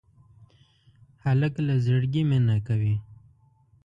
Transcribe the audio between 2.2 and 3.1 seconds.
مینه کوي.